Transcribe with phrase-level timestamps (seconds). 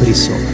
[0.00, 0.48] фрисона.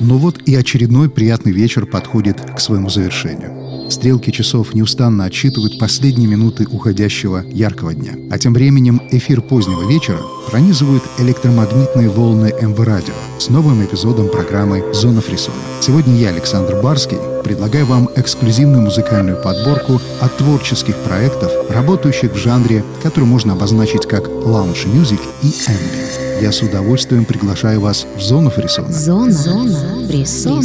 [0.00, 3.61] Ну вот и очередной приятный вечер подходит к своему завершению.
[3.92, 8.14] Стрелки часов неустанно отсчитывают последние минуты уходящего яркого дня.
[8.30, 10.16] А тем временем эфир позднего вечера
[10.50, 15.58] пронизывают электромагнитные волны МВ-радио с новым эпизодом программы «Зона фрисона».
[15.82, 22.82] Сегодня я, Александр Барский, предлагаю вам эксклюзивную музыкальную подборку от творческих проектов, работающих в жанре,
[23.02, 26.40] который можно обозначить как лаунж-мюзик и ambient.
[26.40, 28.90] Я с удовольствием приглашаю вас в зону фрисона.
[28.90, 30.62] Зона, Зона фрисона.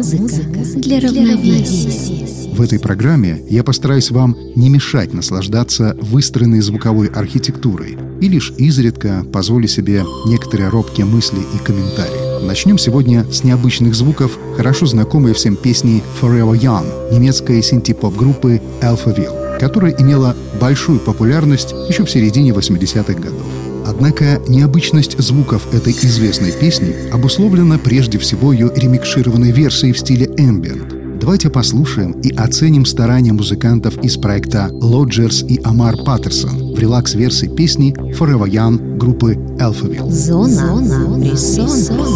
[0.00, 2.54] Музыка для равновесия.
[2.54, 9.26] В этой программе я постараюсь вам не мешать наслаждаться выстроенной звуковой архитектурой и лишь изредка
[9.30, 12.46] позволю себе некоторые робкие мысли и комментарии.
[12.46, 19.94] Начнем сегодня с необычных звуков, хорошо знакомой всем песни Forever Young немецкой синти-поп-группы Alphaville, которая
[19.98, 23.59] имела большую популярность еще в середине 80-х годов.
[23.86, 31.00] Однако необычность звуков этой известной песни обусловлена прежде всего ее ремикшированной версией в стиле ambient.
[31.20, 37.92] Давайте послушаем и оценим старания музыкантов из проекта Lodgers и Амар Паттерсон в релакс-версии песни
[38.18, 40.10] Forever Young группы Alphaville.
[40.10, 42.06] Зона, Зона фрисона.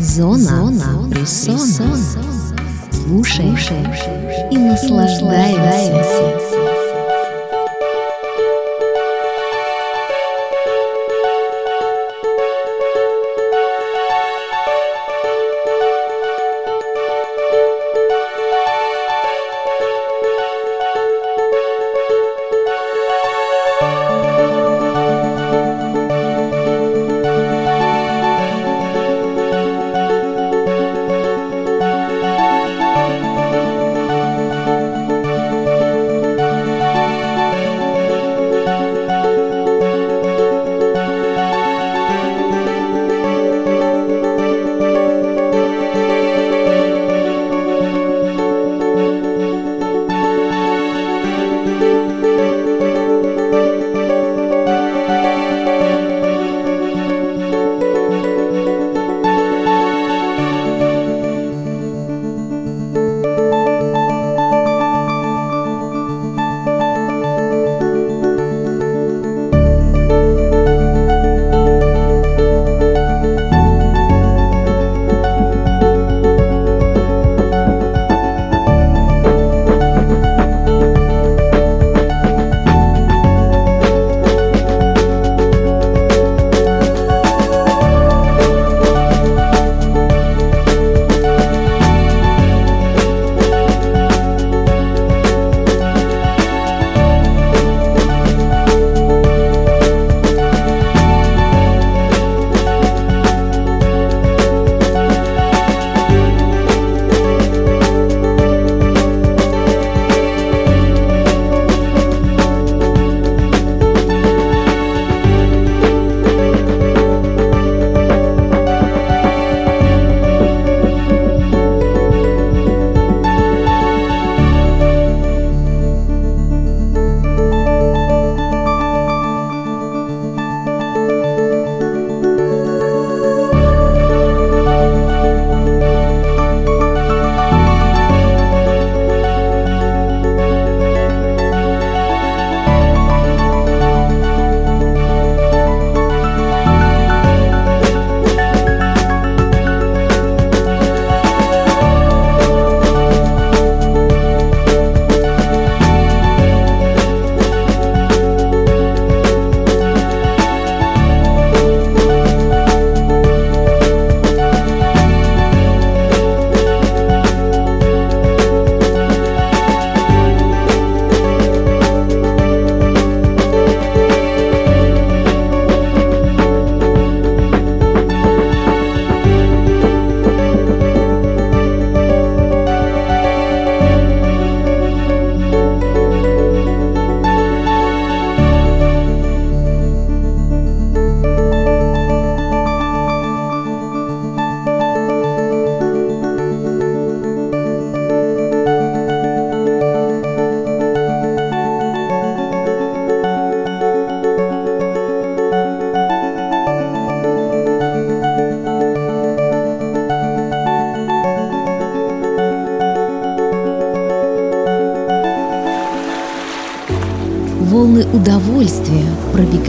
[0.00, 1.96] Зона, Зона фрисона.
[2.92, 3.56] Слушай
[4.50, 6.59] и наслаждайся.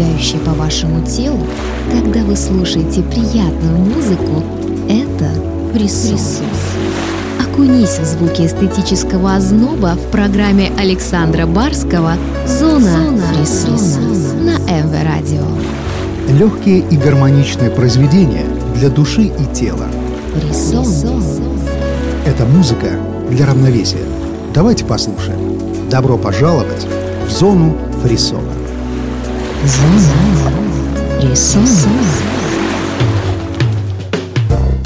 [0.02, 1.46] пробегающие по вашему телу,
[1.92, 4.44] когда вы слушаете приятную музыку,
[4.90, 5.30] это
[5.74, 6.50] присутствие.
[7.40, 12.14] Окунись в звуки эстетического озноба в программе Александра Барского
[12.48, 15.44] «Зона, Зона рисуна» на эм МВ Радио.
[16.30, 19.88] Легкие и гармоничные произведения для души и тела.
[20.48, 21.24] Рисун.
[22.26, 22.88] Это музыка
[23.30, 24.06] для равновесия.
[24.54, 25.90] Давайте послушаем.
[25.90, 26.88] Добро пожаловать
[27.28, 28.61] в «Зону фрисона».
[29.66, 30.02] Зона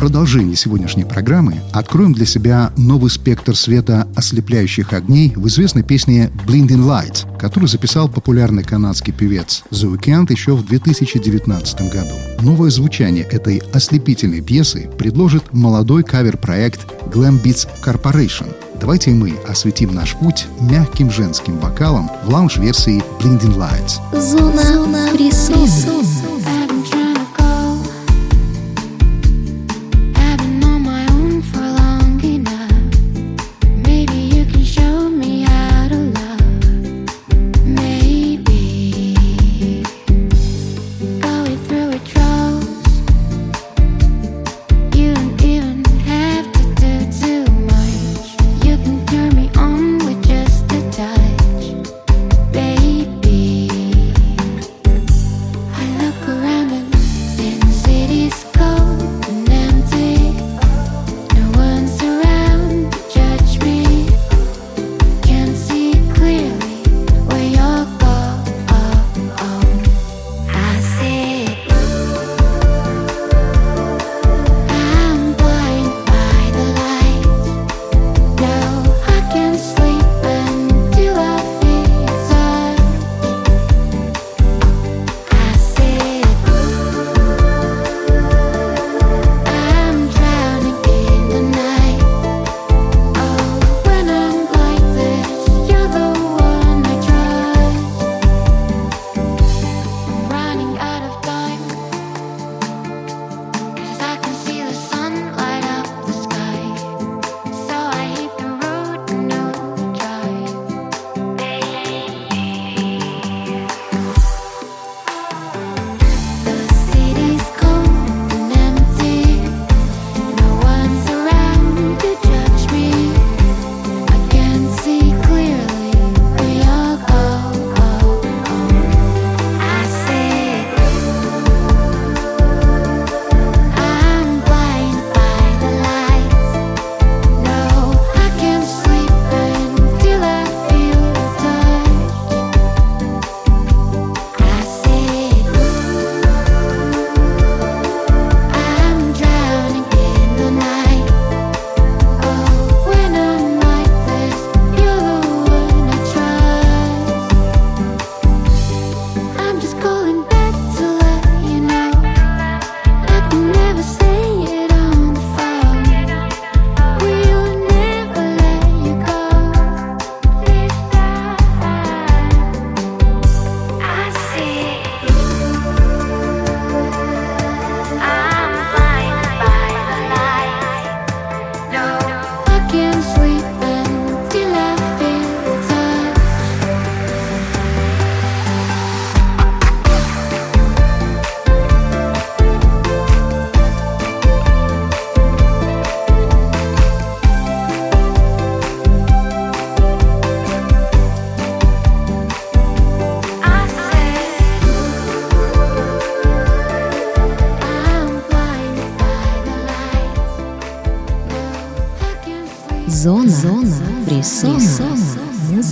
[0.05, 6.85] продолжении сегодняшней программы откроем для себя новый спектр света ослепляющих огней в известной песне «Blinding
[6.85, 12.13] Lights», которую записал популярный канадский певец The Weeknd еще в 2019 году.
[12.41, 20.15] Новое звучание этой ослепительной пьесы предложит молодой кавер-проект Glam Beats Corporation– Давайте мы осветим наш
[20.15, 23.99] путь мягким женским вокалом в лаунж-версии Blinding Lights.
[24.19, 26.35] Зона, Зона присутствия.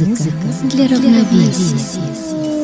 [0.02, 0.34] Музыка
[0.72, 2.63] для равновесия.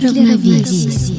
[0.00, 1.11] Для равновесия.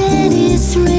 [0.00, 0.97] its.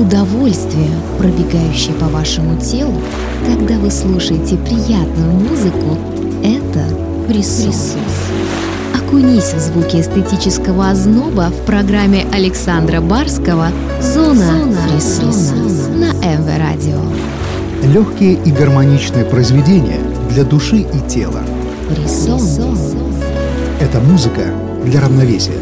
[0.00, 2.94] Волны удовольствия, пробегающие по вашему телу,
[3.46, 5.98] когда вы слушаете приятную музыку,
[6.42, 6.84] это
[7.28, 8.04] присутствие.
[8.94, 13.68] Окунись в звуки эстетического озноба в программе Александра Барского
[14.00, 15.60] «Зона, присутствия»
[15.96, 17.00] на МВ Радио.
[17.82, 21.40] Легкие и гармоничные произведения для души и тела.
[21.88, 22.78] Фрисон.
[23.80, 24.42] Это музыка
[24.84, 25.58] для равновесия.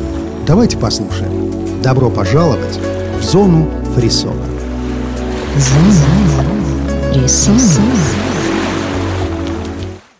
[0.46, 1.52] Давайте послушаем.
[1.82, 2.80] Добро пожаловать
[3.20, 4.46] в зону Frissola.
[7.12, 8.27] Frissola.